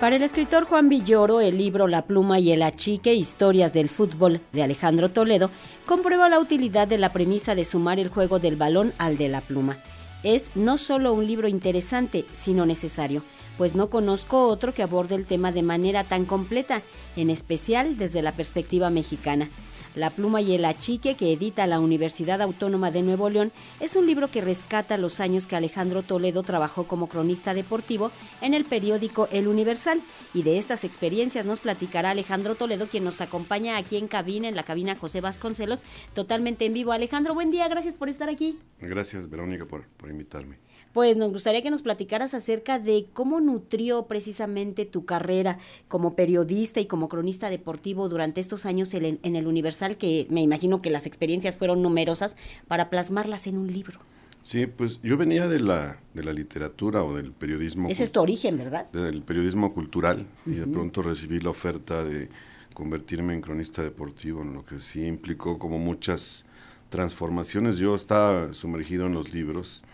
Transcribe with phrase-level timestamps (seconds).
[0.00, 4.40] Para el escritor Juan Villoro, el libro La pluma y el achique, Historias del fútbol
[4.50, 5.50] de Alejandro Toledo,
[5.84, 9.42] comprueba la utilidad de la premisa de sumar el juego del balón al de la
[9.42, 9.76] pluma.
[10.22, 13.22] Es no solo un libro interesante, sino necesario,
[13.58, 16.80] pues no conozco otro que aborde el tema de manera tan completa,
[17.14, 19.50] en especial desde la perspectiva mexicana.
[19.96, 23.50] La pluma y el achique que edita la Universidad Autónoma de Nuevo León
[23.80, 28.54] es un libro que rescata los años que Alejandro Toledo trabajó como cronista deportivo en
[28.54, 30.00] el periódico El Universal
[30.32, 34.54] y de estas experiencias nos platicará Alejandro Toledo quien nos acompaña aquí en cabina, en
[34.54, 35.82] la cabina José Vasconcelos,
[36.14, 36.92] totalmente en vivo.
[36.92, 38.60] Alejandro, buen día, gracias por estar aquí.
[38.80, 44.06] Gracias Verónica por, por invitarme pues nos gustaría que nos platicaras acerca de cómo nutrió
[44.06, 49.96] precisamente tu carrera como periodista y como cronista deportivo durante estos años en, el Universal,
[49.96, 54.00] que me imagino que las experiencias fueron numerosas para plasmarlas en un libro.
[54.42, 57.88] Sí, pues yo venía de la, de la literatura o del periodismo.
[57.88, 58.90] Ese es tu origen, ¿verdad?
[58.90, 62.30] Del periodismo cultural y de pronto recibí la oferta de
[62.72, 66.46] convertirme en cronista deportivo, en lo que sí implicó como muchas
[66.88, 67.76] transformaciones.
[67.76, 69.84] Yo estaba sumergido en los libros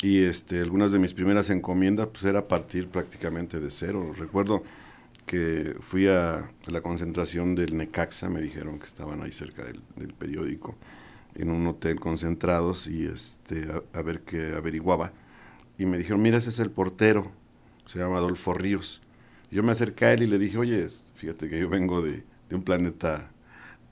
[0.00, 4.14] y este, algunas de mis primeras encomiendas pues era partir prácticamente de cero.
[4.16, 4.62] Recuerdo
[5.26, 10.76] que fui a, la concentración del Necaxa, me dijeron que estaban ahí cerca del, periódico,
[11.34, 15.12] en un hotel concentrados y este, a, ver qué averiguaba.
[15.78, 17.30] Y me dijeron, mira, ese es el portero,
[17.86, 19.02] se llama Adolfo Ríos.
[19.50, 22.56] yo me acerqué a él y le dije, oye, fíjate que yo vengo de, de
[22.56, 23.30] un planeta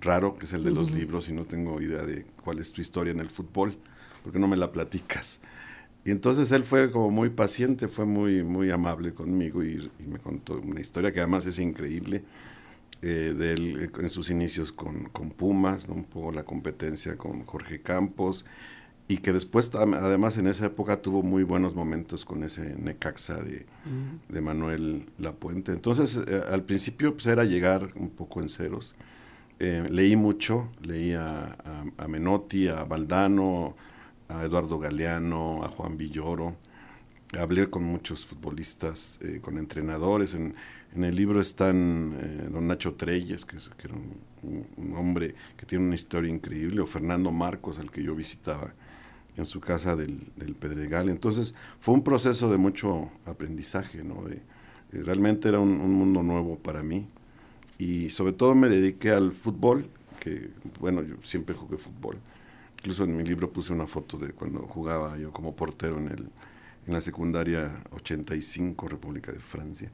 [0.00, 2.80] raro, que es el de los libros, y no tengo idea de cuál es tu
[2.80, 3.76] historia en el fútbol,
[4.22, 5.40] porque no me la platicas.
[6.06, 10.60] Y entonces él fue como muy paciente, fue muy, muy amable conmigo y, me contó
[10.60, 12.22] una historia que además es increíble
[13.02, 17.44] eh, de él eh, en sus inicios con, con Pumas, un poco la competencia con
[17.44, 18.46] Jorge Campos
[19.08, 23.66] y que después además en esa época tuvo muy buenos momentos con ese Necaxa de,
[24.28, 25.72] de Manuel Lapuente.
[25.72, 28.94] Entonces eh, al principio pues, era llegar un poco en ceros.
[29.58, 31.56] leí mucho, leí a,
[31.98, 33.74] a Menotti, a Valdano,
[34.28, 36.56] a Eduardo Galeano, a Juan Villoro.
[37.36, 40.34] Hablé con muchos futbolistas, eh, con entrenadores.
[40.34, 40.54] En,
[40.96, 45.94] el libro están eh, don Nacho Treyes, que, es, era un, hombre que tiene una
[45.94, 48.72] historia increíble, o Fernando Marcos, al que yo visitaba
[49.36, 51.10] en su casa del, Pedregal.
[51.10, 54.22] Entonces fue un proceso de mucho aprendizaje, ¿no?
[54.22, 57.06] De, eh, realmente era un, un, mundo nuevo para mí.
[57.78, 60.48] Y sobre todo me dediqué al fútbol, que
[60.80, 62.16] bueno, yo siempre jugué fútbol
[62.78, 66.30] Incluso en mi libro puse una foto de cuando jugaba yo como portero en, el,
[66.86, 69.90] en la secundaria 85, República de Francia.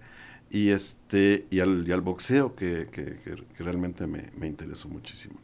[0.50, 3.16] Y, este, y, al, y al boxeo, que, que,
[3.62, 5.36] realmente me, me, interesó muchísimo.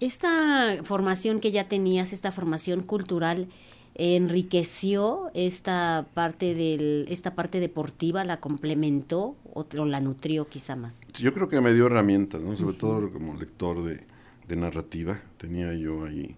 [0.00, 3.48] Esta formación que ya tenías, esta formación cultural,
[3.94, 11.34] enriqueció esta parte del esta parte deportiva la complementó o, la nutrió quizá más yo
[11.34, 14.00] creo que me dio herramientas no sobre todo como lector de,
[14.48, 15.20] de narrativa.
[15.36, 16.36] Tenía yo ahí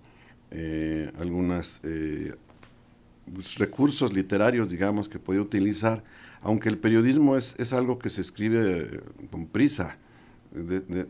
[0.56, 2.32] eh, algunos eh,
[3.32, 6.04] pues, recursos literarios, digamos, que podía utilizar,
[6.42, 9.00] aunque el periodismo es, es algo que se escribe
[9.32, 9.98] con prisa,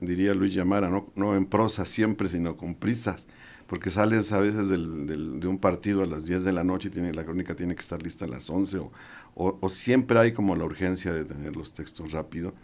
[0.01, 3.27] diría Luis Llamara, no, no en prosa siempre, sino con prisas,
[3.67, 6.93] porque sales a veces del, de un partido a las 10 de la noche y
[6.93, 8.93] tiene, la crónica tiene que estar lista a las 11, o,
[9.35, 12.55] o, siempre hay como la urgencia de tener los textos rápido.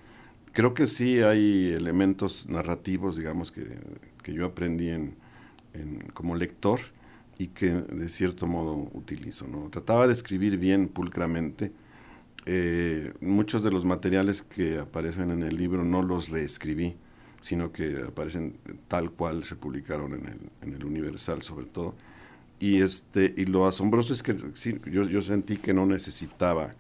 [0.53, 3.67] Creo que sí hay elementos narrativos, digamos, que,
[4.23, 5.17] que yo aprendí en,
[6.15, 6.81] como lector
[7.39, 9.47] y que de cierto modo utilizo.
[9.49, 9.71] ¿no?
[9.71, 11.73] Trataba de escribir bien, pulcramente.
[12.47, 16.97] Eh, muchos de los materiales que aparecen en el libro no los reescribí,
[17.41, 18.57] sino que aparecen
[18.89, 21.95] tal cual se publicaron en el, en el Universal sobre todo.
[22.59, 26.73] Y, este, y lo asombroso es que yo, yo sentí que no necesitaba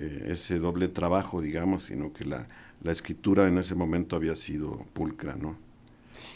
[0.00, 2.46] eh, ese doble trabajo, digamos, sino que la,
[2.82, 5.56] la escritura en ese momento había sido pulcra, ¿no?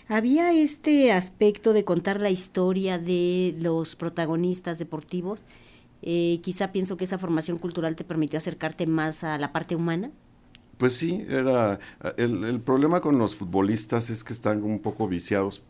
[0.09, 5.41] Había este aspecto de contar la historia de los protagonistas deportivos.
[6.03, 10.11] Eh, quizá pienso que esa formación cultural te permitió acercarte más a la parte humana.
[10.79, 11.79] Pues sí, era
[12.17, 15.63] el, el problema con los futbolistas es que están un poco viciados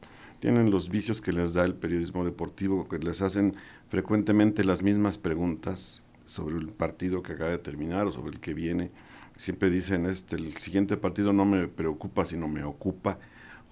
[0.43, 3.55] tienen los vicios que les da el periodismo deportivo, que les hacen
[3.87, 8.53] frecuentemente las mismas preguntas sobre el partido que acaba de terminar o sobre el que
[8.53, 8.91] viene.
[9.37, 13.21] Siempre dicen, este, el siguiente partido no me preocupa, sino me ocupa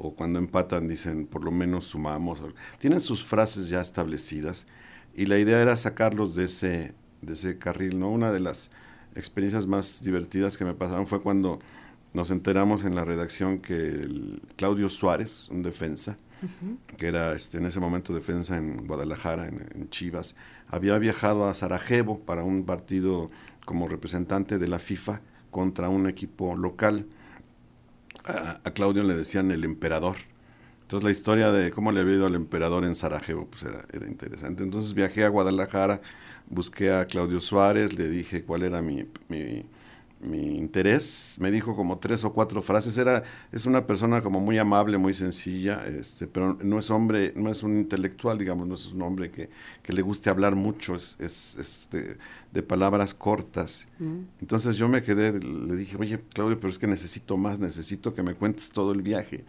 [0.02, 2.42] o cuando empatan dicen por lo menos sumamos.
[2.78, 4.66] Tienen sus frases ya establecidas
[5.14, 7.98] y la idea era sacarlos de ese, de ese carril.
[7.98, 8.10] ¿no?
[8.10, 8.70] Una de las
[9.14, 11.58] experiencias más divertidas que me pasaron fue cuando
[12.14, 16.16] nos enteramos en la redacción que Claudio Suárez, un defensa,
[16.96, 20.34] que era este, en ese momento defensa en Guadalajara, en, Chivas,
[20.66, 23.30] había viajado a Sarajevo para un partido
[23.66, 25.20] como representante de la FIFA
[25.50, 27.06] contra un equipo local.
[28.24, 30.16] A, Claudio le decían el emperador.
[30.82, 34.06] Entonces la historia de cómo le había ido al emperador en Sarajevo pues era, era
[34.06, 34.62] interesante.
[34.62, 36.00] Entonces viajé a Guadalajara,
[36.48, 39.06] busqué a Claudio Suárez, le dije cuál era mi
[40.20, 43.22] mi interés, me dijo como tres o cuatro frases, era,
[43.52, 47.62] es una persona como muy amable, muy sencilla, este, pero no es hombre, no es
[47.62, 49.48] un intelectual, digamos, no es un hombre que,
[49.82, 53.88] que le guste hablar mucho, es, es, de, palabras cortas.
[53.98, 54.18] Mm.
[54.42, 58.22] Entonces yo me quedé, le dije, oye Claudio, pero es que necesito más, necesito que
[58.22, 59.44] me cuentes todo el viaje.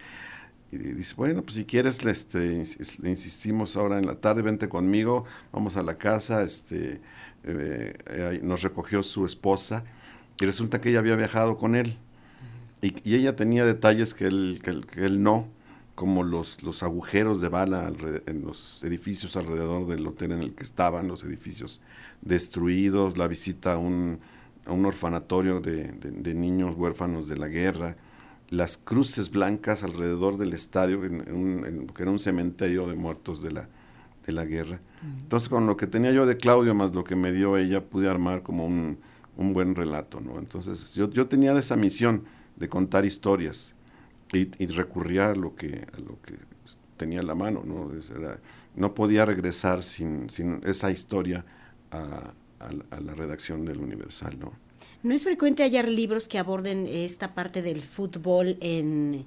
[0.70, 2.64] Y dice, bueno, pues si quieres, este,
[3.02, 7.02] le insistimos ahora en la tarde, vente conmigo, vamos a la casa, este,
[7.44, 9.84] eh, nos recogió su esposa
[10.40, 11.98] y resulta que ella había viajado con él.
[12.80, 15.46] Y, ella tenía detalles que él, que él, no,
[15.94, 17.92] como los, los agujeros de bala
[18.26, 21.80] en los edificios alrededor del hotel en el que estaban, los edificios
[22.22, 24.18] destruidos, la visita a un,
[24.66, 27.96] a un orfanatorio de, de, niños huérfanos de la guerra,
[28.50, 33.68] las cruces blancas alrededor del estadio, en, que era un cementerio de muertos de la,
[34.26, 34.80] de la guerra.
[35.22, 38.08] Entonces, con lo que tenía yo de Claudio, más lo que me dio ella, pude
[38.08, 38.98] armar como un,
[39.36, 40.38] un buen relato, ¿no?
[40.38, 42.24] Entonces yo, yo tenía esa misión
[42.56, 43.74] de contar historias
[44.32, 46.34] y, recurría a lo que, a lo que
[46.96, 47.90] tenía en la mano, ¿no?
[48.74, 51.44] no podía regresar sin, sin esa historia
[51.90, 52.32] a,
[53.00, 54.52] la redacción del Universal, ¿no?
[55.02, 59.26] ¿No es frecuente hallar libros que aborden esta parte del fútbol en,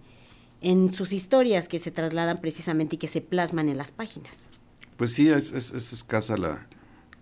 [0.61, 4.49] en sus historias que se trasladan precisamente y que se plasman en las páginas?
[4.95, 6.65] Pues sí, es, es escasa la,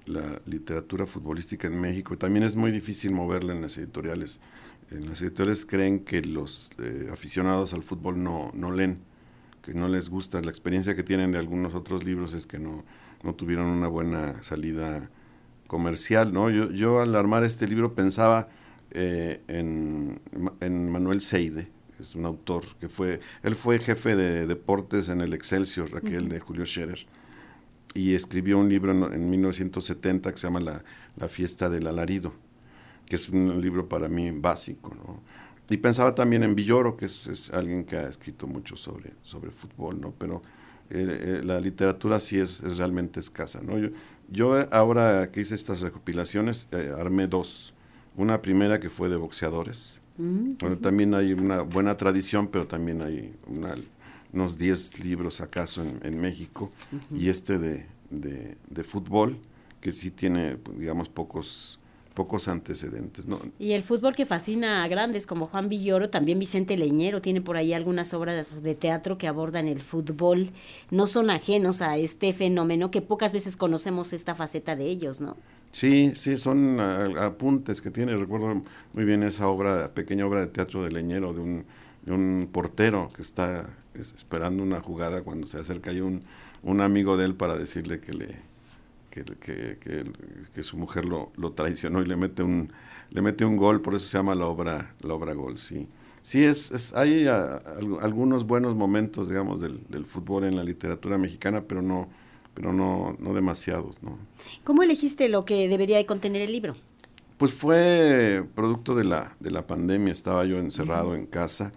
[0.06, 2.18] la literatura futbolística en México.
[2.18, 4.40] También es muy difícil moverla en las editoriales.
[4.92, 9.00] En las editoriales creen que los eh, aficionados al fútbol no, no leen,
[9.62, 10.42] que no les gusta.
[10.42, 12.84] La experiencia que tienen de algunos otros libros es que no,
[13.24, 15.10] no tuvieron una buena salida
[15.68, 16.34] comercial.
[16.34, 16.50] ¿no?
[16.50, 18.50] Yo, yo al armar este libro pensaba
[18.92, 20.20] eh, en,
[20.60, 21.70] en Manuel Seide,
[22.00, 26.40] es un autor que fue, él fue jefe de deportes en el Excelsior, aquel de
[26.40, 27.06] Julio Scherer
[27.94, 30.84] y escribió un libro en, 1970 que se llama la,
[31.18, 32.34] la, Fiesta del Alarido,
[33.06, 34.96] que es un libro para mí básico.
[34.96, 35.22] ¿no?
[35.70, 40.02] Y pensaba también en Villoro, que es, alguien que ha escrito mucho sobre, sobre fútbol,
[40.02, 40.14] ¿no?
[40.18, 40.42] pero
[40.90, 43.62] eh, eh, la literatura sí es, es, realmente escasa.
[43.62, 43.78] ¿no?
[43.78, 43.90] Yo,
[44.30, 47.74] yo ahora que hice estas recopilaciones, eh, armé dos.
[48.16, 50.00] Una primera que fue de boxeadores.
[50.18, 53.76] Mm, bueno, también hay una buena tradición, pero también hay una
[54.34, 56.72] unos 10 libros acaso en, México,
[57.12, 59.38] y este de, de, fútbol,
[59.80, 61.80] que sí tiene, digamos, pocos
[62.14, 63.26] pocos antecedentes.
[63.26, 63.42] ¿no?
[63.60, 67.58] Y el fútbol que fascina a grandes como Juan Villoro, también Vicente Leñero, tiene por
[67.58, 70.52] ahí algunas obras de teatro que abordan el fútbol.
[70.92, 75.38] No son ajenos a este fenómeno que pocas veces conocemos esta faceta de ellos, ¿no?
[75.72, 78.16] Sí, sí, son apuntes que tiene.
[78.16, 78.62] Recuerdo
[78.94, 81.66] muy bien esa obra, pequeña obra de teatro de Leñero, de un,
[82.06, 86.24] de un portero que está esperando una jugada cuando se acerca ahí un,
[86.64, 88.54] un amigo de él para decirle que le
[89.10, 90.12] que, que,
[90.54, 92.72] que, su mujer lo, lo, traicionó y le mete un
[93.12, 95.88] le mete un gol por eso se llama la obra la obra gol sí.
[96.24, 101.64] Sí es, es hay algunos buenos momentos digamos del, del, fútbol en la literatura mexicana
[101.68, 102.08] pero no
[102.56, 104.18] pero no no demasiados no
[104.64, 106.76] cómo elegiste lo que debería de contener el libro
[107.38, 111.72] pues fue producto de la de la pandemia estaba yo encerrado en casa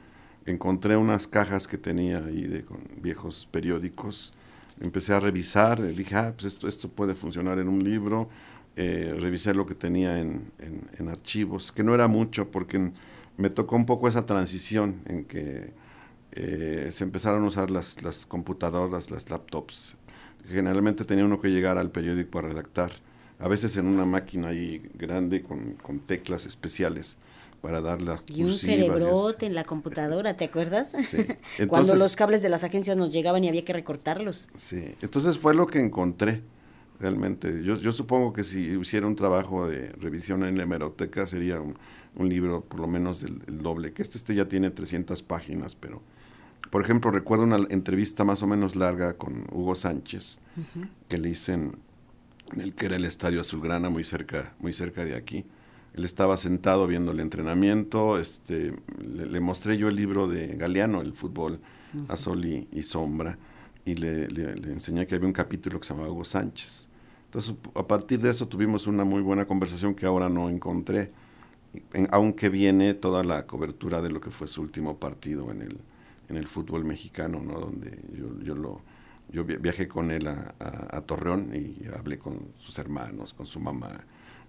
[0.47, 4.33] encontré unas cajas que tenía ahí de con viejos periódicos,
[4.81, 8.29] empecé a revisar, dije, ah, pues esto, esto puede funcionar en un libro,
[8.77, 12.93] eh, revisé lo que tenía en, en, archivos, que no era mucho porque
[13.37, 15.73] me tocó un poco esa transición en que
[16.33, 19.97] eh, se empezaron a usar las, las computadoras, las laptops.
[20.49, 22.93] Generalmente tenía uno que llegar al periódico a redactar,
[23.39, 27.19] a veces en una máquina ahí grande con, con teclas especiales
[27.61, 30.93] para dar las Y un cerebrote en la computadora, ¿te acuerdas?
[31.01, 31.27] Sí.
[31.69, 34.49] Cuando los cables de las agencias nos llegaban y había que recortarlos.
[34.57, 36.43] Sí, entonces fue lo que encontré
[37.01, 37.63] realmente.
[37.63, 41.77] Yo, yo supongo que si hiciera un trabajo de revisión en la hemeroteca sería un,
[42.19, 46.03] libro por lo menos el, doble, que este, este ya tiene 300 páginas, pero
[46.71, 50.39] por ejemplo recuerdo una entrevista más o menos larga con Hugo Sánchez,
[51.09, 51.77] que le hice en,
[52.53, 55.45] en, el que era el Estadio Azulgrana, muy cerca, muy cerca de aquí
[55.97, 61.15] él estaba sentado viendo el entrenamiento, este, le, mostré yo el libro de Galeano, el
[61.15, 61.59] fútbol
[62.09, 63.39] a sol y, sombra,
[63.87, 64.25] y le,
[64.71, 66.89] enseñé que había un capítulo que se llamaba Hugo Sánchez.
[67.25, 71.13] Entonces, a partir de eso tuvimos una muy buena conversación que ahora no encontré,
[72.11, 75.79] aunque viene toda la cobertura de lo que fue su último partido en el,
[76.29, 77.59] en el fútbol mexicano, ¿no?
[77.59, 78.83] donde yo, yo lo,
[79.31, 84.05] yo viajé con él a, Torreón y hablé con sus hermanos, con su mamá.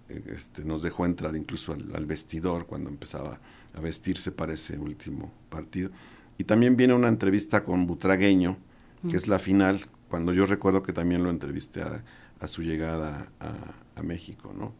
[0.08, 3.40] Eh, este, nos dejó entrar incluso al, vestidor cuando empezaba
[3.74, 5.90] a vestirse para ese último partido.
[6.38, 8.56] Y también viene una entrevista con Butragueño,
[9.08, 12.02] que es la final, cuando yo recuerdo que también lo entrevisté a,
[12.46, 14.72] su llegada a, México, ¿no?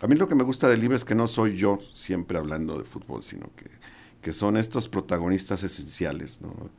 [0.00, 2.78] A mí lo que me gusta del libro es que no soy yo siempre hablando
[2.78, 3.68] de fútbol, sino que,
[4.22, 6.70] que son estos protagonistas esenciales, ¿no?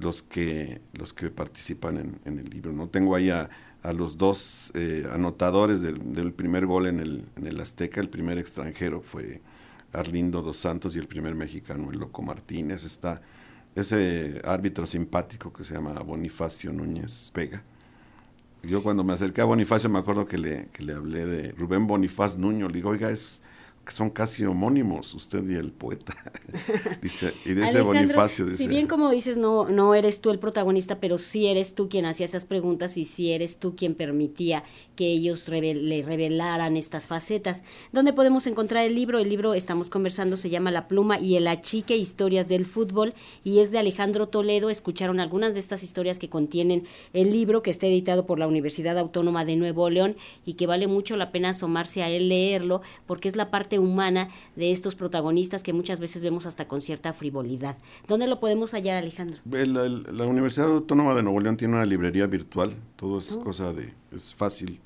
[0.00, 2.72] Los que, los que participan en, el libro.
[2.72, 2.88] ¿no?
[2.88, 3.48] Tengo ahí a,
[3.94, 9.00] los dos eh, anotadores del, primer gol en el, en el Azteca, el primer extranjero
[9.00, 9.40] fue
[9.92, 12.84] Arlindo dos Santos y el primer mexicano, el Loco Martínez.
[12.84, 13.22] Está
[13.74, 17.62] ese árbitro simpático que se llama Bonifacio Núñez Vega.
[18.62, 21.86] Yo cuando me acerqué a Bonifacio me acuerdo que le, que le hablé de Rubén
[21.86, 22.68] Bonifaz Nuño.
[22.68, 23.42] Le digo, oiga, es
[23.90, 26.14] son casi homónimos, usted y el poeta.
[27.02, 28.48] dice, y dice Bonifacio.
[28.48, 32.06] Si bien como dices, no, no eres tú el protagonista, pero sí eres tú quien
[32.06, 34.64] hacía esas preguntas y sí eres tú quien permitía
[34.96, 37.64] que ellos le revelaran estas facetas.
[37.92, 39.18] ¿Dónde podemos encontrar el libro?
[39.18, 43.60] El libro, estamos conversando, se llama La pluma y el achique, historias del fútbol, y
[43.60, 44.70] es de Alejandro Toledo.
[44.70, 48.98] Escucharon algunas de estas historias que contienen el libro, que está editado por la Universidad
[48.98, 53.28] Autónoma de Nuevo León y que vale mucho la pena asomarse a él, leerlo, porque
[53.28, 57.76] es la parte humana de estos protagonistas que muchas veces vemos hasta con cierta frivolidad.
[58.08, 59.40] ¿Dónde lo podemos hallar, Alejandro?
[59.44, 63.42] La, Universidad Autónoma de Nuevo León tiene una librería virtual, todo es oh.
[63.42, 64.80] cosa de, es fácil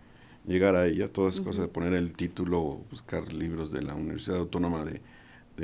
[0.47, 4.39] llegar a ella, todo es cosa de poner el título, buscar libros de la Universidad
[4.39, 5.01] Autónoma de,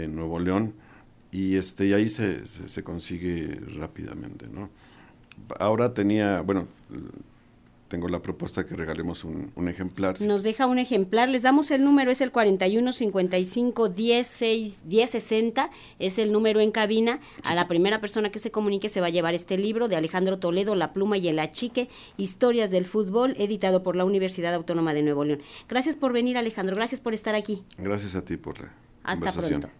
[0.09, 0.75] Nuevo León
[1.33, 4.71] y este y ahí se, se, consigue rápidamente, ¿no?
[5.59, 6.69] Ahora tenía, bueno,
[7.91, 10.19] tengo la propuesta que regalemos un, ejemplar.
[10.21, 16.31] Nos deja un ejemplar, les damos el número, es el 4155 16 1060, es el
[16.31, 17.19] número en cabina.
[17.45, 20.39] A la primera persona que se comunique se va a llevar este libro de Alejandro
[20.39, 25.03] Toledo, La pluma y el achique, Historias del fútbol, editado por la Universidad Autónoma de
[25.03, 25.43] Nuevo León.
[25.69, 27.65] Gracias por venir, Alejandro, gracias por estar aquí.
[27.77, 29.71] Gracias a ti por la Hasta pronto.